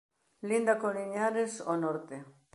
Linda 0.49 0.73
con 0.81 0.91
Liñares 0.97 1.51
ao 1.69 1.75
norte. 1.85 2.15